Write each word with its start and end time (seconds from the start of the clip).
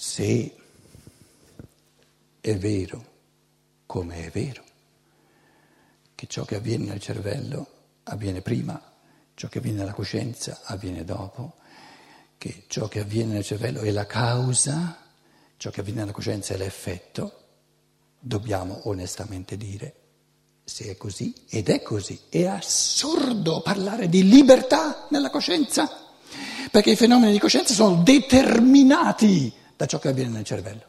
se 0.00 0.54
è 2.40 2.56
vero, 2.56 3.04
come 3.84 4.26
è 4.26 4.30
vero, 4.30 4.62
che 6.14 6.26
ciò 6.28 6.44
che 6.44 6.54
avviene 6.54 6.84
nel 6.84 7.00
cervello 7.00 7.66
avviene 8.04 8.40
prima, 8.40 8.80
ciò 9.34 9.48
che 9.48 9.58
avviene 9.58 9.78
nella 9.78 9.92
coscienza 9.92 10.60
avviene 10.62 11.04
dopo, 11.04 11.56
che 12.38 12.62
ciò 12.68 12.86
che 12.86 13.00
avviene 13.00 13.32
nel 13.32 13.44
cervello 13.44 13.80
è 13.80 13.90
la 13.90 14.06
causa, 14.06 14.98
ciò 15.56 15.70
che 15.70 15.80
avviene 15.80 15.98
nella 15.98 16.12
coscienza 16.12 16.54
è 16.54 16.58
l'effetto, 16.58 17.46
dobbiamo 18.20 18.82
onestamente 18.84 19.56
dire 19.56 19.94
se 20.62 20.90
è 20.90 20.96
così, 20.96 21.34
ed 21.48 21.70
è 21.70 21.82
così, 21.82 22.20
è 22.28 22.44
assurdo 22.44 23.62
parlare 23.62 24.08
di 24.08 24.28
libertà 24.28 25.08
nella 25.10 25.30
coscienza, 25.30 25.90
perché 26.70 26.92
i 26.92 26.96
fenomeni 26.96 27.32
di 27.32 27.40
coscienza 27.40 27.74
sono 27.74 28.00
determinati 28.04 29.66
da 29.78 29.86
ciò 29.86 30.00
che 30.00 30.08
avviene 30.08 30.30
nel 30.30 30.44
cervello. 30.44 30.86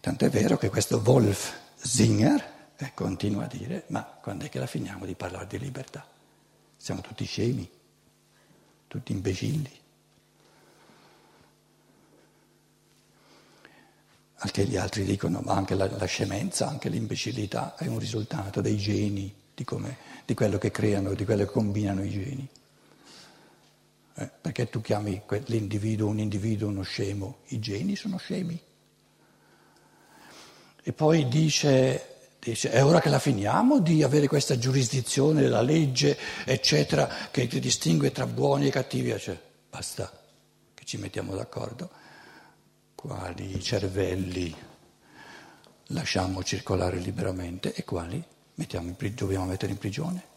Tanto 0.00 0.24
è 0.24 0.30
vero 0.30 0.56
che 0.56 0.70
questo 0.70 1.02
Wolf 1.04 1.54
Singer 1.74 2.72
eh, 2.78 2.92
continua 2.94 3.44
a 3.44 3.46
dire, 3.46 3.84
ma 3.88 4.02
quando 4.04 4.46
è 4.46 4.48
che 4.48 4.58
la 4.58 4.66
finiamo 4.66 5.04
di 5.04 5.14
parlare 5.14 5.46
di 5.48 5.58
libertà? 5.58 6.08
Siamo 6.78 7.02
tutti 7.02 7.26
scemi, 7.26 7.70
tutti 8.86 9.12
imbecilli. 9.12 9.80
Anche 14.36 14.64
gli 14.64 14.76
altri 14.78 15.04
dicono, 15.04 15.40
ma 15.40 15.52
anche 15.52 15.74
la, 15.74 15.90
la 15.94 16.06
scemenza, 16.06 16.68
anche 16.68 16.88
l'imbecillità 16.88 17.76
è 17.76 17.86
un 17.86 17.98
risultato 17.98 18.62
dei 18.62 18.78
geni, 18.78 19.34
di, 19.54 19.64
come, 19.64 19.98
di 20.24 20.32
quello 20.32 20.56
che 20.56 20.70
creano, 20.70 21.12
di 21.12 21.26
quello 21.26 21.44
che 21.44 21.50
combinano 21.50 22.02
i 22.02 22.10
geni. 22.10 22.48
Eh, 24.20 24.28
perché 24.40 24.68
tu 24.68 24.80
chiami 24.80 25.22
l'individuo 25.46 26.08
un 26.08 26.18
individuo 26.18 26.68
uno 26.68 26.82
scemo? 26.82 27.38
I 27.48 27.60
geni 27.60 27.94
sono 27.94 28.16
scemi. 28.16 28.60
E 30.82 30.92
poi 30.92 31.28
dice, 31.28 32.16
dice, 32.40 32.72
è 32.72 32.84
ora 32.84 33.00
che 33.00 33.10
la 33.10 33.20
finiamo 33.20 33.78
di 33.78 34.02
avere 34.02 34.26
questa 34.26 34.58
giurisdizione 34.58 35.42
della 35.42 35.62
legge, 35.62 36.18
eccetera, 36.44 37.28
che 37.30 37.46
distingue 37.46 38.10
tra 38.10 38.26
buoni 38.26 38.66
e 38.66 38.70
cattivi. 38.70 39.16
Cioè, 39.16 39.38
basta 39.70 40.10
che 40.74 40.84
ci 40.84 40.96
mettiamo 40.96 41.36
d'accordo 41.36 41.88
quali 42.96 43.62
cervelli 43.62 44.52
lasciamo 45.88 46.42
circolare 46.42 46.98
liberamente 46.98 47.72
e 47.72 47.84
quali 47.84 48.20
in, 48.56 48.96
dobbiamo 49.14 49.44
mettere 49.44 49.70
in 49.70 49.78
prigione. 49.78 50.36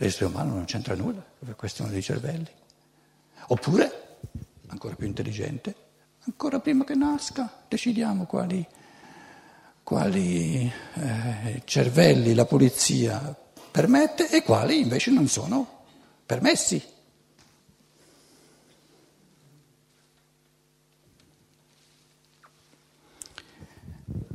L'essere 0.00 0.26
umano 0.26 0.54
non 0.54 0.64
c'entra 0.64 0.94
nulla, 0.94 1.24
è 1.44 1.54
questione 1.56 1.90
dei 1.90 2.02
cervelli. 2.02 2.48
Oppure, 3.48 4.18
ancora 4.68 4.94
più 4.94 5.08
intelligente, 5.08 5.74
ancora 6.20 6.60
prima 6.60 6.84
che 6.84 6.94
nasca 6.94 7.64
decidiamo 7.66 8.24
quali, 8.24 8.64
quali 9.82 10.72
eh, 10.94 11.62
cervelli 11.64 12.32
la 12.34 12.44
polizia 12.44 13.36
permette 13.72 14.30
e 14.30 14.44
quali 14.44 14.80
invece 14.80 15.10
non 15.10 15.26
sono 15.26 15.82
permessi. 16.24 16.80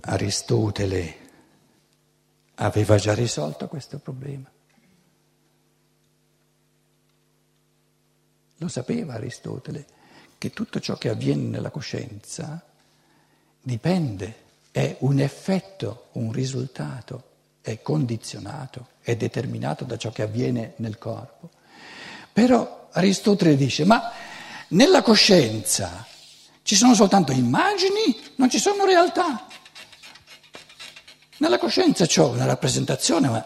Aristotele 0.02 1.17
aveva 2.55 2.98
già 2.98 3.14
risolto 3.14 3.70
questo 3.70 3.98
problema. 4.00 4.53
Lo 8.58 8.68
sapeva 8.68 9.14
Aristotele, 9.16 9.86
che 10.38 10.52
tutto 10.52 10.80
ciò 10.80 10.98
che 10.98 11.09
avviene 11.09 11.44
nella 11.44 11.70
coscienza 11.70 12.61
dipende, 13.61 14.42
è 14.72 14.98
un 15.00 15.20
effetto, 15.20 16.08
un 16.14 16.32
risultato, 16.32 17.32
è 17.61 17.82
condizionato, 17.82 18.88
è 19.02 19.16
determinato 19.16 19.86
da 19.86 19.98
ciò 19.98 20.11
che 20.11 20.23
avviene 20.23 20.73
nel 20.77 20.98
corpo. 20.98 21.50
Però 22.32 22.89
Aristotele 22.92 23.55
dice, 23.55 23.86
ma 23.86 24.11
nella 24.70 25.02
coscienza 25.02 26.06
ci 26.64 26.76
sono 26.76 26.94
soltanto 26.95 27.32
immagini, 27.32 28.20
non 28.36 28.50
ci 28.50 28.60
sono 28.60 28.86
realtà. 28.86 29.48
Nella 31.38 31.58
coscienza 31.58 32.06
c'ho 32.06 32.30
una 32.30 32.45
rappresentazione, 32.45 33.30
ma 33.30 33.45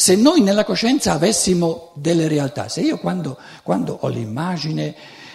se 0.00 0.16
noi 0.16 0.40
nella 0.40 0.64
coscienza 0.64 1.12
avessimo 1.12 1.90
delle 1.94 2.26
realtà, 2.26 2.70
se 2.70 2.80
io 2.80 2.96
quando, 2.96 3.36
quando 3.62 3.98
ho 4.00 4.08
l'immagine 4.08 4.94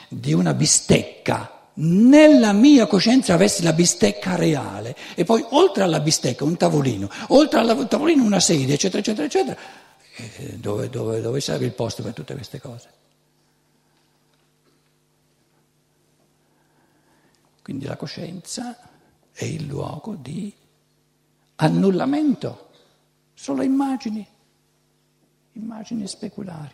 di 0.10 0.34
una 0.34 0.56
bistecca, 0.56 1.68
nella 1.76 2.52
mia 2.52 2.88
coscienza 2.88 3.36
avessi 3.36 3.62
la 3.62 3.74
bistecca 3.74 4.34
reale 4.36 4.96
e 5.14 5.24
poi 5.24 5.46
oltre 5.52 5.84
alla 5.84 6.00
bistecca 6.00 6.46
un 6.46 6.58
tavolino, 6.58 7.08
oltre 7.28 7.60
al 7.60 7.88
tavolino 7.88 8.24
una 8.24 8.40
sedia, 8.40 8.74
eccetera, 8.74 9.02
eccetera, 9.02 9.28
eccetera, 9.28 9.60
eh, 10.16 10.58
dove, 10.58 10.90
dove, 10.90 11.22
dove 11.22 11.40
serve 11.42 11.66
il 11.66 11.74
posto 11.74 12.02
per 12.02 12.14
tutte 12.14 12.34
queste 12.34 12.60
cose? 12.60 12.90
Quindi 17.62 17.86
la 17.86 17.98
coscienza 17.98 18.80
è 19.32 19.46
il 19.46 19.68
luogo 19.68 20.16
di 20.16 20.52
annullamento, 21.58 22.70
solo 23.36 23.62
immagini, 23.62 24.34
immagini 25.76 26.08
speculari. 26.08 26.74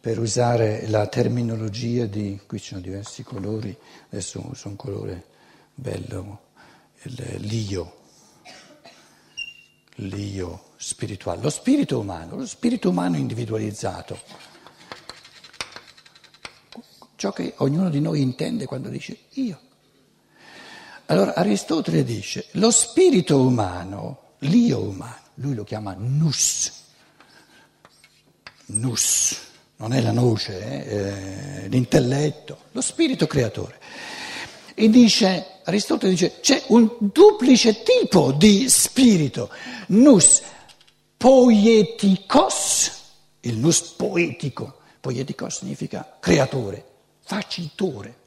Per 0.00 0.18
usare 0.18 0.86
la 0.88 1.06
terminologia 1.06 2.06
di, 2.06 2.38
qui 2.46 2.58
ci 2.58 2.70
sono 2.70 2.80
diversi 2.80 3.22
colori, 3.22 3.74
adesso 4.10 4.44
uso 4.44 4.68
un 4.68 4.76
colore 4.76 5.24
bello, 5.74 6.40
l'io, 7.38 8.00
l'io 9.94 10.64
spirituale, 10.76 11.40
lo 11.40 11.50
spirito 11.50 12.00
umano, 12.00 12.36
lo 12.36 12.46
spirito 12.46 12.90
umano 12.90 13.16
individualizzato 13.16 14.18
ciò 17.16 17.32
che 17.32 17.54
ognuno 17.58 17.88
di 17.88 18.02
noi 18.02 18.20
intende 18.20 18.66
quando 18.66 18.90
dice 18.90 19.16
io. 19.34 19.63
Allora 21.06 21.34
Aristotele 21.34 22.02
dice, 22.02 22.46
lo 22.52 22.70
spirito 22.70 23.38
umano, 23.38 24.36
l'io 24.38 24.80
umano, 24.80 25.20
lui 25.34 25.54
lo 25.54 25.64
chiama 25.64 25.94
nus, 25.98 26.72
nus, 28.66 29.36
non 29.76 29.92
è 29.92 30.00
la 30.00 30.12
noce, 30.12 30.84
eh, 30.86 31.62
è 31.64 31.68
l'intelletto, 31.68 32.58
lo 32.72 32.80
spirito 32.80 33.26
creatore. 33.26 33.78
E 34.74 34.88
dice, 34.88 35.60
Aristotele 35.64 36.12
dice, 36.12 36.40
c'è 36.40 36.62
un 36.68 36.90
duplice 36.98 37.82
tipo 37.82 38.32
di 38.32 38.68
spirito, 38.70 39.50
nus 39.88 40.40
poeticos, 41.18 42.92
il 43.40 43.58
nus 43.58 43.82
poetico, 43.82 44.78
poeticos 45.00 45.58
significa 45.58 46.16
creatore, 46.18 46.84
facitore. 47.20 48.22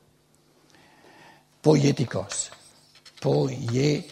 Poietikos. 1.60 2.50
Poietikos. 3.20 4.08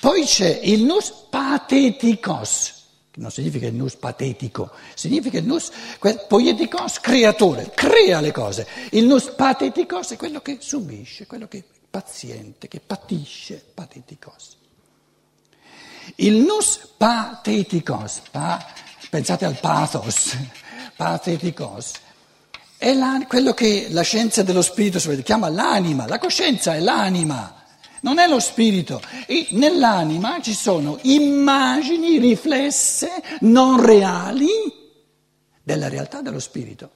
Poi 0.00 0.24
c'è 0.24 0.60
il 0.62 0.84
nus 0.84 1.12
patetikos, 1.28 2.84
che 3.10 3.20
non 3.20 3.30
significa 3.30 3.66
il 3.66 3.74
nus 3.74 3.96
patetico, 3.96 4.70
significa 4.94 5.36
il 5.38 5.44
nus 5.44 5.70
poietikos 6.26 7.00
creatore, 7.00 7.70
crea 7.74 8.20
le 8.20 8.32
cose. 8.32 8.66
Il 8.92 9.04
nus 9.04 9.24
patetikos 9.36 10.12
è 10.12 10.16
quello 10.16 10.40
che 10.40 10.56
subisce, 10.60 11.26
quello 11.26 11.48
che 11.48 11.58
è 11.58 11.64
paziente, 11.90 12.66
che 12.66 12.80
patisce, 12.80 13.62
patetikos. 13.74 14.56
Il 16.16 16.36
nus 16.36 16.78
patetikos, 16.96 18.22
pa, 18.30 18.64
pensate 19.10 19.44
al 19.44 19.58
pathos, 19.60 20.34
pateticos, 20.96 21.92
è 22.80 23.26
quello 23.26 23.52
che 23.52 23.88
la 23.90 24.00
scienza 24.00 24.42
dello 24.42 24.62
spirito 24.62 24.98
chiama 25.22 25.50
l'anima, 25.50 26.06
la 26.06 26.18
coscienza 26.18 26.74
è 26.74 26.80
l'anima, 26.80 27.62
non 28.00 28.18
è 28.18 28.26
lo 28.26 28.40
spirito. 28.40 29.02
E 29.26 29.48
nell'anima 29.50 30.40
ci 30.40 30.54
sono 30.54 30.98
immagini 31.02 32.18
riflesse, 32.18 33.22
non 33.40 33.84
reali, 33.84 34.48
della 35.62 35.90
realtà 35.90 36.22
dello 36.22 36.40
spirito. 36.40 36.90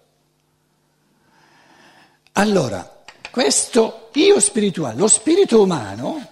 Allora, 2.32 3.04
questo 3.30 4.08
io 4.14 4.40
spirituale, 4.40 4.96
lo 4.96 5.06
spirito 5.06 5.60
umano, 5.60 6.28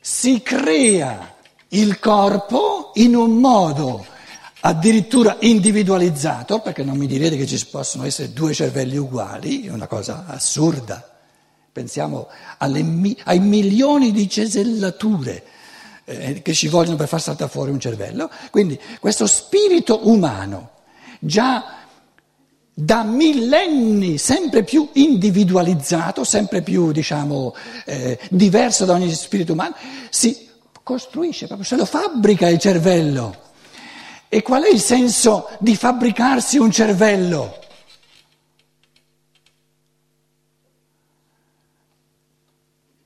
si 0.00 0.40
crea 0.40 1.34
il 1.68 1.98
corpo 1.98 2.92
in 2.94 3.14
un 3.14 3.32
modo 3.36 4.16
addirittura 4.60 5.36
individualizzato, 5.40 6.60
perché 6.60 6.82
non 6.82 6.96
mi 6.96 7.06
direte 7.06 7.36
che 7.36 7.46
ci 7.46 7.64
possono 7.66 8.04
essere 8.04 8.32
due 8.32 8.52
cervelli 8.52 8.96
uguali, 8.96 9.66
è 9.66 9.70
una 9.70 9.86
cosa 9.86 10.24
assurda, 10.26 11.18
Pensiamo 11.78 12.26
alle, 12.56 13.14
ai 13.24 13.38
milioni 13.38 14.10
di 14.10 14.28
cesellature 14.28 15.44
eh, 16.04 16.42
che 16.42 16.52
ci 16.52 16.66
vogliono 16.66 16.96
per 16.96 17.06
far 17.06 17.20
saltare 17.20 17.48
fuori 17.48 17.70
un 17.70 17.78
cervello. 17.78 18.28
Quindi 18.50 18.76
questo 18.98 19.28
spirito 19.28 20.08
umano, 20.08 20.70
già 21.20 21.76
da 22.74 23.04
millenni 23.04 24.18
sempre 24.18 24.64
più 24.64 24.88
individualizzato, 24.94 26.24
sempre 26.24 26.62
più 26.62 26.90
diciamo, 26.90 27.54
eh, 27.84 28.18
diverso 28.30 28.84
da 28.84 28.94
ogni 28.94 29.12
spirito 29.14 29.52
umano, 29.52 29.76
si 30.10 30.48
costruisce, 30.82 31.46
proprio 31.46 31.66
se 31.66 31.76
lo 31.76 31.84
fabbrica 31.84 32.48
il 32.48 32.58
cervello. 32.58 33.46
E 34.28 34.42
qual 34.42 34.64
è 34.64 34.70
il 34.70 34.80
senso 34.80 35.48
di 35.58 35.74
fabbricarsi 35.74 36.58
un 36.58 36.70
cervello? 36.70 37.58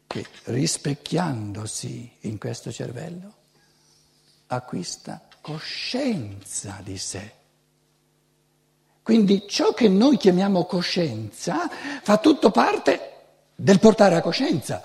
Che 0.07 0.27
rispecchiandosi 0.45 2.17
in 2.23 2.39
questo 2.39 2.73
cervello 2.73 3.35
acquista 4.49 5.23
coscienza 5.41 6.81
di 6.83 6.99
sé. 6.99 7.33
Quindi 9.03 9.45
ciò 9.49 9.73
che 9.75 9.89
noi 9.89 10.17
chiamiamo 10.17 10.65
coscienza 10.65 11.69
fa 12.03 12.19
tutto 12.19 12.51
parte 12.51 13.11
del 13.55 13.79
portare 13.79 14.17
a 14.17 14.21
coscienza. 14.21 14.83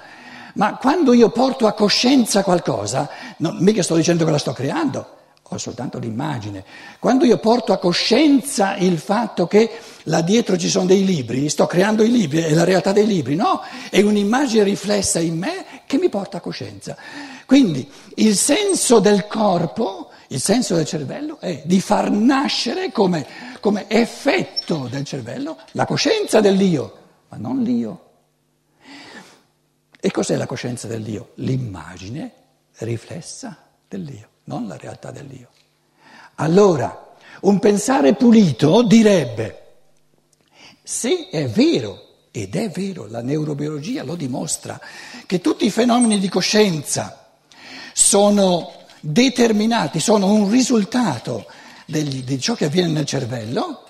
Ma 0.53 0.77
quando 0.77 1.13
io 1.13 1.29
porto 1.29 1.67
a 1.67 1.73
coscienza 1.73 2.43
qualcosa, 2.43 3.09
non 3.37 3.57
mica 3.59 3.83
sto 3.83 3.95
dicendo 3.95 4.25
che 4.25 4.31
la 4.31 4.39
sto 4.39 4.53
creando, 4.53 5.16
ho 5.49 5.57
soltanto 5.57 5.97
l'immagine. 5.97 6.63
Quando 6.99 7.23
io 7.25 7.37
porto 7.37 7.71
a 7.71 7.77
coscienza 7.77 8.75
il 8.75 8.97
fatto 8.97 9.47
che 9.47 9.69
là 10.03 10.21
dietro 10.21 10.57
ci 10.57 10.69
sono 10.69 10.85
dei 10.85 11.05
libri, 11.05 11.47
sto 11.49 11.65
creando 11.65 12.03
i 12.03 12.11
libri, 12.11 12.39
è 12.39 12.53
la 12.53 12.65
realtà 12.65 12.91
dei 12.91 13.07
libri, 13.07 13.35
no, 13.35 13.61
è 13.89 14.01
un'immagine 14.01 14.63
riflessa 14.63 15.19
in 15.19 15.37
me 15.37 15.65
che 15.85 15.97
mi 15.97 16.09
porta 16.09 16.37
a 16.37 16.41
coscienza. 16.41 16.97
Quindi 17.45 17.89
il 18.15 18.35
senso 18.35 18.99
del 18.99 19.25
corpo, 19.27 20.09
il 20.29 20.41
senso 20.41 20.75
del 20.75 20.85
cervello 20.85 21.39
è 21.39 21.61
di 21.63 21.79
far 21.79 22.11
nascere 22.11 22.91
come, 22.91 23.25
come 23.61 23.85
effetto 23.87 24.87
del 24.89 25.05
cervello 25.05 25.57
la 25.71 25.85
coscienza 25.85 26.41
dell'io, 26.41 26.97
ma 27.29 27.37
non 27.37 27.61
l'io. 27.61 28.01
E 29.99 30.11
cos'è 30.11 30.35
la 30.35 30.45
coscienza 30.45 30.87
dell'io? 30.87 31.31
L'immagine 31.35 32.31
riflessa 32.79 33.57
dell'io 33.87 34.35
non 34.47 34.67
la 34.67 34.77
realtà 34.77 35.11
dell'io. 35.11 35.49
Allora, 36.35 37.15
un 37.41 37.59
pensare 37.59 38.13
pulito 38.15 38.83
direbbe, 38.83 39.63
se 40.83 41.29
è 41.29 41.47
vero, 41.47 42.05
ed 42.31 42.55
è 42.55 42.69
vero, 42.69 43.07
la 43.07 43.21
neurobiologia 43.21 44.03
lo 44.03 44.15
dimostra, 44.15 44.79
che 45.25 45.41
tutti 45.41 45.65
i 45.65 45.71
fenomeni 45.71 46.19
di 46.19 46.29
coscienza 46.29 47.29
sono 47.93 48.71
determinati, 48.99 49.99
sono 49.99 50.31
un 50.31 50.49
risultato 50.49 51.45
degli, 51.85 52.23
di 52.23 52.39
ciò 52.39 52.53
che 52.53 52.65
avviene 52.65 52.91
nel 52.91 53.05
cervello, 53.05 53.83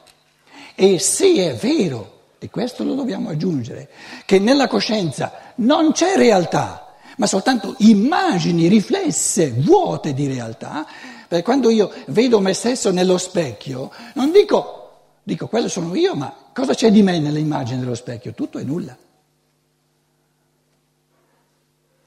e 0.75 0.99
se 0.99 1.33
è 1.33 1.55
vero, 1.55 2.15
e 2.39 2.49
questo 2.49 2.83
lo 2.83 2.95
dobbiamo 2.95 3.29
aggiungere, 3.29 3.89
che 4.25 4.39
nella 4.39 4.67
coscienza 4.67 5.53
non 5.55 5.91
c'è 5.91 6.15
realtà, 6.15 6.86
ma 7.17 7.25
soltanto 7.25 7.75
immagini 7.79 8.67
riflesse, 8.67 9.51
vuote 9.51 10.13
di 10.13 10.27
realtà, 10.27 10.85
perché 11.27 11.43
quando 11.43 11.69
io 11.69 11.91
vedo 12.07 12.39
me 12.39 12.53
stesso 12.53 12.91
nello 12.91 13.17
specchio, 13.17 13.91
non 14.13 14.31
dico, 14.31 14.91
dico 15.23 15.47
quello 15.47 15.67
sono 15.67 15.95
io, 15.95 16.15
ma 16.15 16.33
cosa 16.53 16.73
c'è 16.73 16.91
di 16.91 17.01
me 17.01 17.19
nell'immagine 17.19 17.79
dello 17.79 17.95
specchio? 17.95 18.33
Tutto 18.33 18.59
è 18.59 18.63
nulla. 18.63 18.95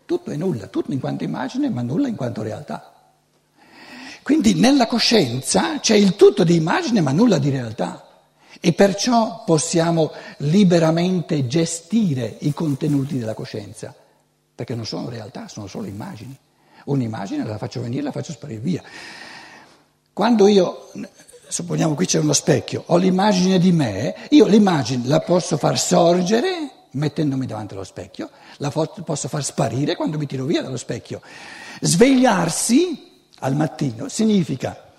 Tutto 0.05 0.31
è 0.31 0.37
nulla, 0.37 0.67
tutto 0.69 0.93
in 0.93 1.01
quanto 1.01 1.25
immagine, 1.25 1.69
ma 1.71 1.83
nulla 1.83 2.09
in 2.09 2.17
quanto 2.17 2.43
realtà. 2.43 2.93
Quindi 4.23 4.55
nella 4.55 4.87
coscienza 4.87 5.81
c'è 5.81 5.95
il 5.95 6.15
tutto 6.15 6.45
di 6.45 6.55
immagine, 6.55 7.01
ma 7.01 7.11
nulla 7.11 7.39
di 7.39 7.51
realtà. 7.51 8.07
E 8.61 8.73
perciò 8.73 9.43
possiamo 9.45 10.13
liberamente 10.39 11.47
gestire 11.47 12.37
i 12.41 12.53
contenuti 12.53 13.19
della 13.19 13.35
coscienza 13.35 13.95
perché 14.61 14.75
non 14.75 14.85
sono 14.85 15.09
realtà, 15.09 15.49
sono 15.49 15.67
solo 15.67 15.87
immagini. 15.87 16.37
Un'immagine 16.85 17.47
la 17.47 17.57
faccio 17.57 17.81
venire, 17.81 18.03
la 18.03 18.13
faccio 18.13 18.33
sparire 18.33 18.61
via. 18.61 18.83
Quando 20.13 20.47
io, 20.49 20.91
supponiamo 21.49 21.95
qui 21.95 22.05
c'è 22.05 22.19
uno 22.19 22.35
specchio, 22.35 22.83
ho 22.89 22.99
l'immagine 22.99 23.59
di 23.59 23.73
me, 23.73 24.15
io 24.29 24.45
l'immagine 24.45 25.07
la 25.07 25.21
posso 25.21 25.57
far 25.57 25.79
sorgere 25.79 26.89
mettendomi 26.91 27.47
davanti 27.47 27.73
allo 27.73 27.85
specchio, 27.85 28.29
la 28.59 28.71
posso 28.71 29.29
far 29.29 29.43
sparire 29.43 29.97
quando 29.97 30.19
mi 30.19 30.27
tiro 30.27 30.45
via 30.45 30.61
dallo 30.61 30.77
specchio. 30.77 31.23
Svegliarsi 31.81 33.23
al 33.39 33.57
mattino 33.57 34.09
significa 34.09 34.93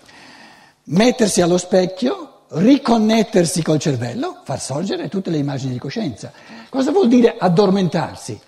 mettersi 0.86 1.40
allo 1.40 1.58
specchio, 1.58 2.46
riconnettersi 2.48 3.62
col 3.62 3.78
cervello, 3.78 4.40
far 4.42 4.60
sorgere 4.60 5.08
tutte 5.08 5.30
le 5.30 5.38
immagini 5.38 5.74
di 5.74 5.78
coscienza. 5.78 6.32
Cosa 6.68 6.90
vuol 6.90 7.06
dire 7.06 7.36
addormentarsi? 7.38 8.40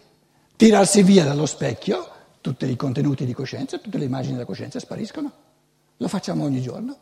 Tirarsi 0.57 1.03
via 1.03 1.25
dallo 1.25 1.47
specchio, 1.47 2.09
tutti 2.41 2.69
i 2.69 2.77
contenuti 2.77 3.25
di 3.25 3.33
coscienza, 3.33 3.79
tutte 3.79 3.99
le 3.99 4.05
immagini 4.05 4.35
della 4.35 4.45
coscienza 4.45 4.79
spariscono. 4.79 5.33
Lo 5.97 6.09
facciamo 6.09 6.45
ogni 6.45 6.61
giorno. 6.61 6.97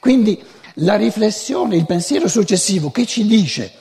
Quindi 0.00 0.42
la 0.74 0.96
riflessione, 0.96 1.76
il 1.76 1.86
pensiero 1.86 2.28
successivo 2.28 2.90
che 2.90 3.04
ci 3.04 3.26
dice 3.26 3.72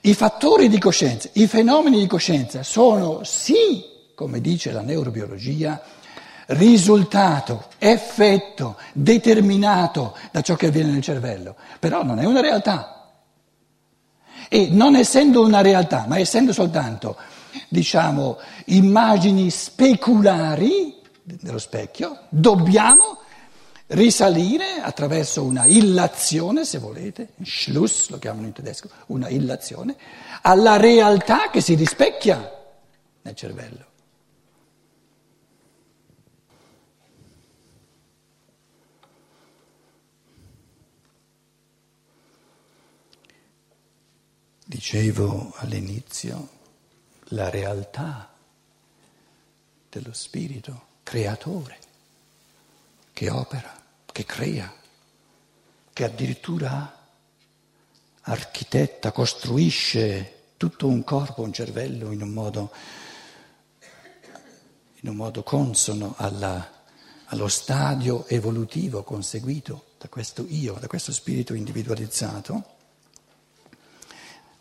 i 0.00 0.14
fattori 0.14 0.68
di 0.68 0.78
coscienza, 0.78 1.28
i 1.34 1.46
fenomeni 1.46 1.98
di 1.98 2.06
coscienza 2.06 2.62
sono 2.62 3.22
sì, 3.24 3.84
come 4.14 4.40
dice 4.40 4.72
la 4.72 4.82
neurobiologia, 4.82 5.80
risultato, 6.46 7.66
effetto 7.78 8.76
determinato 8.92 10.16
da 10.30 10.40
ciò 10.40 10.56
che 10.56 10.66
avviene 10.66 10.92
nel 10.92 11.02
cervello, 11.02 11.56
però 11.78 12.02
non 12.02 12.18
è 12.18 12.24
una 12.24 12.40
realtà. 12.40 12.97
E 14.48 14.68
non 14.70 14.96
essendo 14.96 15.44
una 15.44 15.60
realtà, 15.60 16.06
ma 16.08 16.18
essendo 16.18 16.52
soltanto, 16.52 17.16
diciamo, 17.68 18.38
immagini 18.66 19.50
speculari 19.50 20.96
dello 21.22 21.58
specchio, 21.58 22.20
dobbiamo 22.28 23.18
risalire 23.88 24.80
attraverso 24.82 25.42
una 25.44 25.64
illazione, 25.64 26.64
se 26.64 26.78
volete, 26.78 27.30
Schluss 27.42 28.08
lo 28.10 28.18
chiamano 28.18 28.46
in 28.46 28.52
tedesco, 28.52 28.88
una 29.06 29.28
illazione, 29.28 29.96
alla 30.42 30.76
realtà 30.76 31.50
che 31.50 31.60
si 31.60 31.74
rispecchia 31.74 32.50
nel 33.22 33.34
cervello. 33.34 33.87
Dicevo 44.68 45.54
all'inizio 45.56 46.48
la 47.28 47.48
realtà 47.48 48.30
dello 49.88 50.12
spirito 50.12 50.88
creatore 51.02 51.78
che 53.14 53.30
opera, 53.30 53.74
che 54.04 54.26
crea, 54.26 54.70
che 55.90 56.04
addirittura 56.04 57.08
architetta, 58.20 59.10
costruisce 59.10 60.50
tutto 60.58 60.86
un 60.86 61.02
corpo, 61.02 61.40
un 61.40 61.52
cervello 61.54 62.12
in 62.12 62.20
un 62.20 62.28
modo, 62.28 62.70
in 65.00 65.08
un 65.08 65.16
modo 65.16 65.42
consono 65.44 66.12
alla, 66.18 66.84
allo 67.24 67.48
stadio 67.48 68.26
evolutivo 68.26 69.02
conseguito 69.02 69.92
da 69.96 70.08
questo 70.08 70.44
io, 70.46 70.74
da 70.74 70.88
questo 70.88 71.10
spirito 71.10 71.54
individualizzato. 71.54 72.76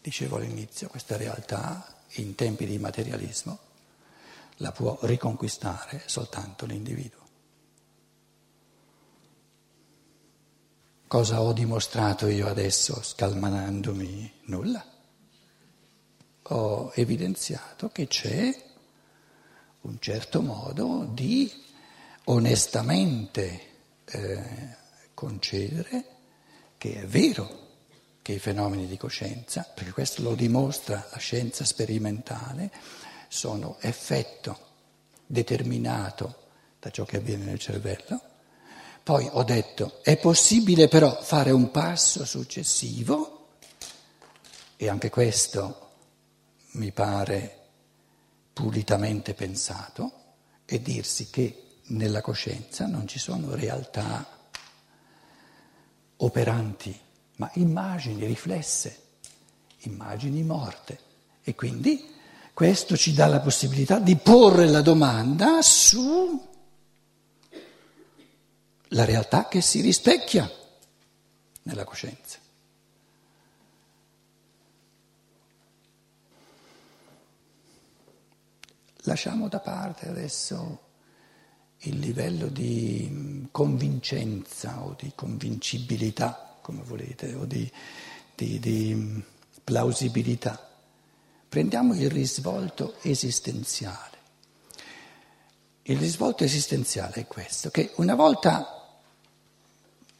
Dicevo 0.07 0.37
all'inizio, 0.37 0.87
questa 0.87 1.17
realtà 1.17 1.85
in 2.11 2.33
tempi 2.33 2.65
di 2.65 2.79
materialismo 2.79 3.59
la 4.59 4.71
può 4.71 4.97
riconquistare 5.01 6.01
soltanto 6.05 6.65
l'individuo. 6.65 7.19
Cosa 11.07 11.41
ho 11.41 11.51
dimostrato 11.51 12.27
io 12.27 12.47
adesso 12.47 13.03
scalmanandomi? 13.03 14.31
Nulla. 14.43 14.85
Ho 16.43 16.91
evidenziato 16.95 17.89
che 17.89 18.07
c'è 18.07 18.63
un 19.81 19.99
certo 19.99 20.41
modo 20.41 21.05
di 21.11 21.51
onestamente 22.23 23.61
eh, 24.05 24.77
concedere 25.13 26.05
che 26.77 27.01
è 27.01 27.05
vero 27.05 27.66
che 28.27 28.33
i 28.33 28.39
fenomeni 28.39 28.87
di 28.87 28.97
coscienza, 28.97 29.65
perché 29.73 29.91
questo 29.91 30.21
lo 30.21 30.35
dimostra 30.35 31.07
la 31.11 31.17
scienza 31.17 31.63
sperimentale, 31.63 32.69
sono 33.29 33.77
effetto 33.79 34.59
determinato 35.25 36.35
da 36.77 36.89
ciò 36.89 37.05
che 37.05 37.15
avviene 37.15 37.45
nel 37.45 37.57
cervello. 37.57 38.19
Poi 39.01 39.29
ho 39.31 39.43
detto, 39.43 40.03
è 40.03 40.17
possibile 40.17 40.89
però 40.89 41.21
fare 41.21 41.51
un 41.51 41.71
passo 41.71 42.25
successivo, 42.25 43.51
e 44.75 44.89
anche 44.89 45.09
questo 45.09 45.91
mi 46.71 46.91
pare 46.91 47.67
pulitamente 48.51 49.35
pensato 49.35 50.11
e 50.65 50.81
dirsi 50.81 51.29
che 51.29 51.77
nella 51.83 52.19
coscienza 52.19 52.87
non 52.87 53.07
ci 53.07 53.19
sono 53.19 53.55
realtà 53.55 54.49
operanti, 56.17 57.05
ma 57.37 57.49
immagini 57.55 58.25
riflesse, 58.25 59.01
immagini 59.79 60.43
morte. 60.43 60.99
E 61.43 61.55
quindi 61.55 62.13
questo 62.53 62.97
ci 62.97 63.13
dà 63.13 63.27
la 63.27 63.39
possibilità 63.39 63.99
di 63.99 64.15
porre 64.15 64.67
la 64.67 64.81
domanda 64.81 65.61
su 65.61 66.45
la 68.91 69.05
realtà 69.05 69.47
che 69.47 69.61
si 69.61 69.81
rispecchia 69.81 70.49
nella 71.63 71.83
coscienza. 71.83 72.39
Lasciamo 79.03 79.47
da 79.47 79.59
parte 79.59 80.09
adesso 80.09 80.85
il 81.81 81.99
livello 81.99 82.47
di 82.47 83.47
convincenza 83.51 84.83
o 84.83 84.95
di 84.99 85.11
convincibilità, 85.15 86.46
come 86.67 86.83
volete, 86.83 87.33
o 87.33 87.45
di, 87.45 87.71
di, 88.35 88.59
di 88.59 89.23
plausibilità. 89.63 90.69
Prendiamo 91.47 91.95
il 91.95 92.11
risvolto 92.11 92.95
esistenziale. 93.03 94.17
Il 95.83 95.97
risvolto 95.97 96.43
esistenziale 96.43 97.21
è 97.21 97.25
questo, 97.25 97.69
che 97.69 97.93
una 97.95 98.15
volta 98.15 98.99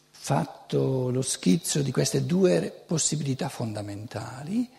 fatto 0.10 1.10
lo 1.10 1.22
schizzo 1.22 1.82
di 1.82 1.92
queste 1.92 2.26
due 2.26 2.72
possibilità 2.86 3.50
fondamentali, 3.50 4.70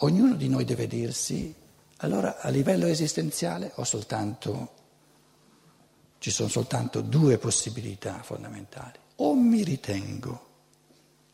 ognuno 0.00 0.34
di 0.34 0.50
noi 0.50 0.66
deve 0.66 0.86
dirsi, 0.86 1.54
allora 1.98 2.38
a 2.38 2.50
livello 2.50 2.84
esistenziale 2.84 3.72
soltanto, 3.82 4.74
ci 6.18 6.30
sono 6.30 6.50
soltanto 6.50 7.00
due 7.00 7.38
possibilità 7.38 8.20
fondamentali. 8.22 8.98
O 9.16 9.34
mi 9.34 9.64
ritengo 9.64 10.47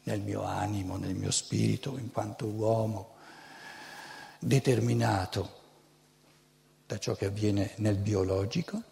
nel 0.04 0.20
mio 0.20 0.42
animo, 0.42 0.96
nel 0.96 1.14
mio 1.14 1.30
spirito, 1.30 1.98
in 1.98 2.10
quanto 2.10 2.46
uomo, 2.46 3.14
determinato 4.38 5.62
da 6.86 6.98
ciò 6.98 7.14
che 7.14 7.26
avviene 7.26 7.72
nel 7.76 7.96
biologico, 7.96 8.82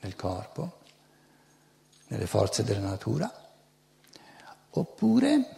nel 0.00 0.14
corpo, 0.16 0.78
nelle 2.08 2.26
forze 2.26 2.62
della 2.62 2.88
natura, 2.88 3.32
oppure 4.70 5.56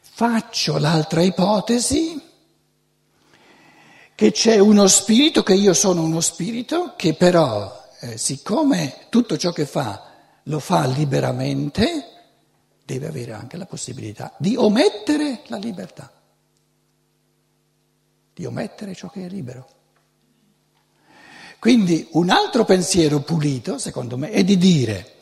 faccio 0.00 0.78
l'altra 0.78 1.22
ipotesi 1.22 2.30
che 4.14 4.30
c'è 4.30 4.58
uno 4.58 4.86
spirito, 4.86 5.42
che 5.42 5.54
io 5.54 5.72
sono 5.72 6.02
uno 6.02 6.20
spirito, 6.20 6.94
che 6.96 7.14
però, 7.14 7.81
eh, 8.02 8.18
siccome 8.18 9.06
tutto 9.10 9.36
ciò 9.36 9.52
che 9.52 9.64
fa 9.64 10.10
lo 10.44 10.58
fa 10.58 10.86
liberamente, 10.86 12.06
deve 12.84 13.06
avere 13.06 13.32
anche 13.32 13.56
la 13.56 13.66
possibilità 13.66 14.34
di 14.38 14.56
omettere 14.56 15.42
la 15.46 15.56
libertà, 15.56 16.10
di 18.34 18.44
omettere 18.44 18.96
ciò 18.96 19.08
che 19.08 19.24
è 19.24 19.28
libero. 19.28 19.68
Quindi 21.60 22.08
un 22.12 22.30
altro 22.30 22.64
pensiero 22.64 23.20
pulito, 23.20 23.78
secondo 23.78 24.18
me, 24.18 24.30
è 24.30 24.42
di 24.42 24.58
dire 24.58 25.12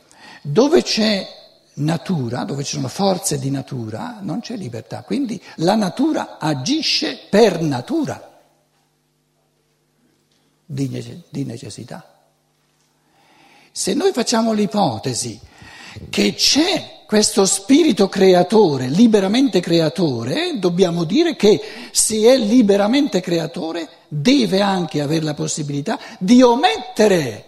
dove 0.40 0.82
c'è 0.82 1.28
natura, 1.74 2.44
dove 2.44 2.64
ci 2.64 2.76
sono 2.76 2.88
forze 2.88 3.38
di 3.38 3.50
natura, 3.50 4.20
non 4.22 4.40
c'è 4.40 4.56
libertà. 4.56 5.02
Quindi 5.02 5.38
la 5.56 5.74
natura 5.74 6.38
agisce 6.38 7.26
per 7.28 7.60
natura 7.60 8.40
di 10.64 11.44
necessità. 11.44 12.19
Se 13.72 13.94
noi 13.94 14.12
facciamo 14.12 14.52
l'ipotesi 14.52 15.38
che 16.08 16.34
c'è 16.34 17.04
questo 17.06 17.44
spirito 17.44 18.08
creatore, 18.08 18.88
liberamente 18.88 19.60
creatore, 19.60 20.58
dobbiamo 20.58 21.04
dire 21.04 21.34
che 21.34 21.60
se 21.90 22.20
è 22.20 22.36
liberamente 22.36 23.20
creatore 23.20 23.88
deve 24.08 24.60
anche 24.60 25.00
avere 25.00 25.24
la 25.24 25.34
possibilità 25.34 25.98
di 26.18 26.42
omettere 26.42 27.44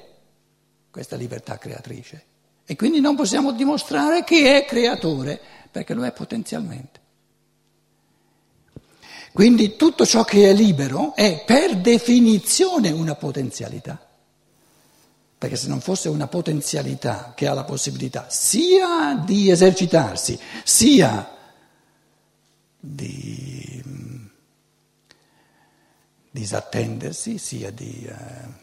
questa 0.91 1.17
libertà 1.17 1.59
creatrice. 1.59 2.25
E 2.65 2.77
quindi 2.77 3.01
non 3.01 3.17
possiamo 3.17 3.53
dimostrare 3.53 4.25
che 4.25 4.57
è 4.57 4.65
creatore, 4.65 5.41
perché 5.71 5.95
lo 5.95 6.05
è 6.05 6.13
potenzialmente. 6.13 7.01
Quindi 9.33 9.77
tutto 9.77 10.05
ciò 10.05 10.25
che 10.25 10.51
è 10.51 10.53
libero 10.53 11.15
è 11.15 11.43
per 11.47 11.77
definizione 11.79 12.91
una 12.91 13.15
potenzialità 13.15 14.12
perché 15.43 15.57
se 15.57 15.67
non 15.67 15.81
fosse 15.81 16.09
una 16.09 16.29
potenzialità 16.29 17.33
che 17.35 17.49
ha 17.49 17.53
la 17.53 17.65
possibilità 17.65 18.31
sia 18.31 19.17
di 19.17 19.51
esercitarsi, 19.51 20.39
sia 20.63 21.37
di 22.79 23.83
mm, 23.85 24.27
disattendersi, 26.31 27.39
sia 27.39 27.73
di 27.73 28.05
eh, 28.05 28.15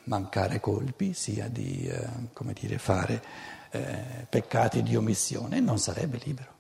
mancare 0.06 0.62
colpi, 0.62 1.14
sia 1.14 1.50
di 1.50 1.86
eh, 1.86 2.54
dire, 2.54 2.78
fare 2.78 3.24
eh, 3.72 4.26
peccati 4.30 4.82
di 4.82 4.96
omissione, 4.96 5.60
non 5.60 5.80
sarebbe 5.80 6.18
libero. 6.24 6.54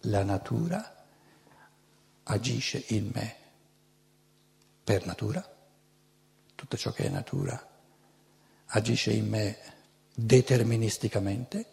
La 0.00 0.24
natura 0.24 1.06
agisce 2.24 2.84
in 2.88 3.10
me 3.14 3.37
per 4.88 5.04
natura, 5.04 5.46
tutto 6.54 6.78
ciò 6.78 6.92
che 6.92 7.04
è 7.04 7.08
natura 7.10 7.62
agisce 8.68 9.10
in 9.10 9.28
me 9.28 9.58
deterministicamente, 10.14 11.66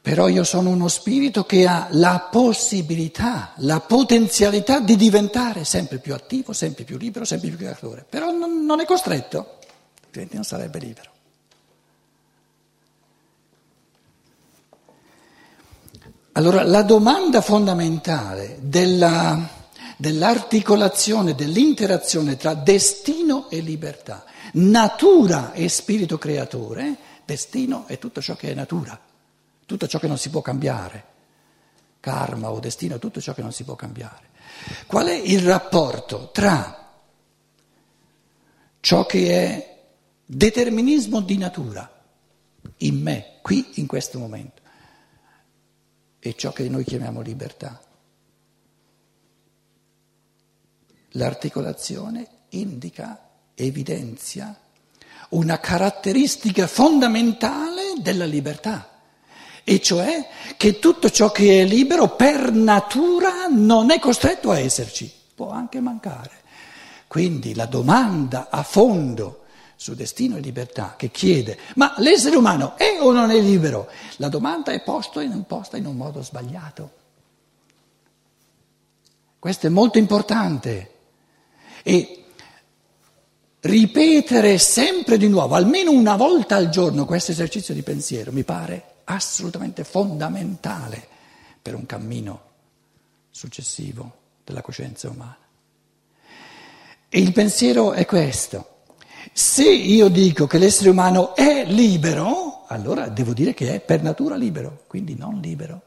però 0.00 0.28
io 0.28 0.44
sono 0.44 0.70
uno 0.70 0.88
spirito 0.88 1.44
che 1.44 1.66
ha 1.66 1.88
la 1.90 2.28
possibilità, 2.30 3.52
la 3.56 3.80
potenzialità 3.80 4.80
di 4.80 4.96
diventare 4.96 5.64
sempre 5.64 5.98
più 5.98 6.14
attivo, 6.14 6.54
sempre 6.54 6.84
più 6.84 6.96
libero, 6.96 7.26
sempre 7.26 7.50
più 7.50 7.58
creatore, 7.58 8.06
però 8.08 8.30
non, 8.30 8.64
non 8.64 8.80
è 8.80 8.86
costretto, 8.86 9.58
altrimenti 10.04 10.36
non 10.36 10.44
sarebbe 10.44 10.78
libero. 10.78 11.10
Allora 16.32 16.62
la 16.62 16.82
domanda 16.82 17.42
fondamentale 17.42 18.56
della 18.62 19.55
dell'articolazione, 19.96 21.34
dell'interazione 21.34 22.36
tra 22.36 22.54
destino 22.54 23.48
e 23.48 23.60
libertà, 23.60 24.24
natura 24.52 25.52
e 25.52 25.68
spirito 25.68 26.18
creatore, 26.18 26.96
destino 27.24 27.86
è 27.86 27.98
tutto 27.98 28.20
ciò 28.20 28.36
che 28.36 28.50
è 28.50 28.54
natura, 28.54 28.98
tutto 29.64 29.88
ciò 29.88 29.98
che 29.98 30.06
non 30.06 30.18
si 30.18 30.30
può 30.30 30.42
cambiare, 30.42 31.04
karma 32.00 32.50
o 32.50 32.60
destino, 32.60 32.98
tutto 32.98 33.20
ciò 33.20 33.32
che 33.34 33.42
non 33.42 33.52
si 33.52 33.64
può 33.64 33.74
cambiare. 33.74 34.30
Qual 34.86 35.06
è 35.06 35.14
il 35.14 35.40
rapporto 35.40 36.30
tra 36.32 36.84
ciò 38.80 39.06
che 39.06 39.30
è 39.30 39.78
determinismo 40.24 41.20
di 41.20 41.38
natura 41.38 41.90
in 42.78 43.00
me, 43.00 43.38
qui, 43.42 43.72
in 43.74 43.86
questo 43.86 44.18
momento, 44.18 44.62
e 46.18 46.34
ciò 46.34 46.52
che 46.52 46.68
noi 46.68 46.84
chiamiamo 46.84 47.20
libertà? 47.20 47.80
L'articolazione 51.16 52.26
indica, 52.50 53.18
evidenzia 53.54 54.54
una 55.30 55.58
caratteristica 55.58 56.66
fondamentale 56.66 57.94
della 57.98 58.26
libertà, 58.26 58.90
e 59.64 59.80
cioè 59.80 60.28
che 60.56 60.78
tutto 60.78 61.10
ciò 61.10 61.32
che 61.32 61.62
è 61.62 61.64
libero 61.64 62.14
per 62.14 62.52
natura 62.52 63.46
non 63.48 63.90
è 63.90 63.98
costretto 63.98 64.50
a 64.50 64.58
esserci, 64.58 65.12
può 65.34 65.50
anche 65.50 65.80
mancare. 65.80 66.44
Quindi 67.08 67.54
la 67.54 67.66
domanda 67.66 68.48
a 68.50 68.62
fondo 68.62 69.44
su 69.74 69.94
destino 69.94 70.36
e 70.36 70.40
libertà 70.40 70.94
che 70.96 71.10
chiede 71.10 71.58
ma 71.74 71.94
l'essere 71.98 72.36
umano 72.36 72.76
è 72.76 72.98
o 73.00 73.12
non 73.12 73.30
è 73.30 73.40
libero? 73.40 73.88
La 74.16 74.28
domanda 74.28 74.72
è 74.72 74.82
posta 74.82 75.22
in, 75.22 75.44
posta 75.46 75.76
in 75.76 75.86
un 75.86 75.96
modo 75.96 76.22
sbagliato. 76.22 76.90
Questo 79.38 79.66
è 79.66 79.70
molto 79.70 79.98
importante. 79.98 80.95
E 81.88 82.24
ripetere 83.60 84.58
sempre 84.58 85.16
di 85.16 85.28
nuovo, 85.28 85.54
almeno 85.54 85.92
una 85.92 86.16
volta 86.16 86.56
al 86.56 86.68
giorno, 86.68 87.04
questo 87.04 87.30
esercizio 87.30 87.74
di 87.74 87.82
pensiero 87.82 88.32
mi 88.32 88.42
pare 88.42 88.94
assolutamente 89.04 89.84
fondamentale 89.84 91.06
per 91.62 91.76
un 91.76 91.86
cammino 91.86 92.40
successivo 93.30 94.16
della 94.42 94.62
coscienza 94.62 95.08
umana. 95.08 95.38
E 97.08 97.20
il 97.20 97.30
pensiero 97.30 97.92
è 97.92 98.04
questo. 98.04 98.78
Se 99.32 99.62
io 99.70 100.08
dico 100.08 100.48
che 100.48 100.58
l'essere 100.58 100.90
umano 100.90 101.36
è 101.36 101.64
libero, 101.66 102.64
allora 102.66 103.06
devo 103.06 103.32
dire 103.32 103.54
che 103.54 103.74
è 103.74 103.80
per 103.80 104.02
natura 104.02 104.34
libero, 104.34 104.82
quindi 104.88 105.14
non 105.14 105.38
libero. 105.38 105.82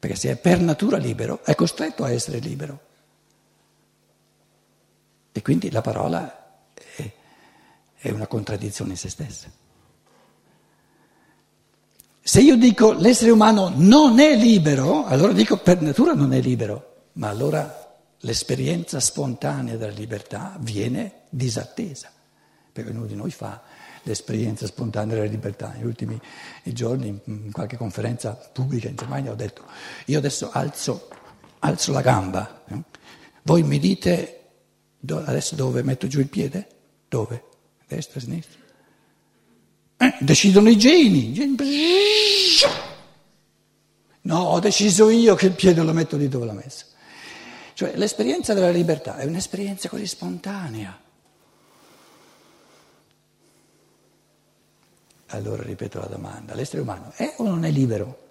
Perché 0.00 0.16
se 0.16 0.32
è 0.32 0.36
per 0.36 0.60
natura 0.60 0.96
libero, 0.96 1.44
è 1.44 1.54
costretto 1.54 2.02
a 2.02 2.10
essere 2.10 2.40
libero. 2.40 2.85
E 5.36 5.42
quindi 5.42 5.70
la 5.70 5.82
parola 5.82 6.62
è, 6.96 7.12
è 7.98 8.10
una 8.10 8.26
contraddizione 8.26 8.92
in 8.92 8.96
se 8.96 9.10
stessa. 9.10 9.50
Se 12.22 12.40
io 12.40 12.56
dico 12.56 12.92
l'essere 12.92 13.32
umano 13.32 13.70
non 13.74 14.18
è 14.18 14.34
libero, 14.34 15.04
allora 15.04 15.34
dico 15.34 15.58
per 15.58 15.82
natura 15.82 16.14
non 16.14 16.32
è 16.32 16.40
libero, 16.40 17.08
ma 17.14 17.28
allora 17.28 17.98
l'esperienza 18.20 18.98
spontanea 18.98 19.76
della 19.76 19.92
libertà 19.92 20.56
viene 20.60 21.24
disattesa, 21.28 22.10
perché 22.72 22.88
ognuno 22.88 23.04
di 23.04 23.14
noi 23.14 23.30
fa 23.30 23.60
l'esperienza 24.04 24.64
spontanea 24.64 25.16
della 25.16 25.28
libertà. 25.28 25.68
Negli 25.68 25.84
ultimi 25.84 26.18
giorni, 26.62 27.20
in 27.24 27.52
qualche 27.52 27.76
conferenza 27.76 28.30
pubblica 28.30 28.88
in 28.88 28.96
Germania, 28.96 29.32
ho 29.32 29.36
detto, 29.36 29.64
io 30.06 30.16
adesso 30.16 30.48
alzo, 30.50 31.10
alzo 31.58 31.92
la 31.92 32.00
gamba, 32.00 32.62
eh? 32.68 32.82
voi 33.42 33.64
mi 33.64 33.78
dite 33.78 34.35
adesso 35.06 35.54
dove 35.54 35.82
metto 35.82 36.06
giù 36.06 36.20
il 36.20 36.28
piede? 36.28 36.66
Dove? 37.08 37.44
Destra, 37.86 38.20
sinistra? 38.20 38.58
Eh, 39.98 40.14
decidono 40.20 40.68
i 40.68 40.76
geni. 40.76 41.34
No, 44.22 44.38
ho 44.38 44.58
deciso 44.60 45.08
io 45.08 45.34
che 45.34 45.46
il 45.46 45.52
piede 45.52 45.82
lo 45.82 45.92
metto 45.92 46.16
lì 46.16 46.28
dove 46.28 46.46
l'ho 46.46 46.52
messo. 46.52 46.84
Cioè 47.74 47.94
l'esperienza 47.96 48.54
della 48.54 48.70
libertà 48.70 49.16
è 49.18 49.24
un'esperienza 49.24 49.88
così 49.88 50.06
spontanea. 50.06 50.98
Allora 55.28 55.62
ripeto 55.62 55.98
la 55.98 56.06
domanda, 56.06 56.54
l'essere 56.54 56.82
umano 56.82 57.12
è 57.16 57.34
o 57.38 57.44
non 57.44 57.64
è 57.64 57.70
libero? 57.70 58.24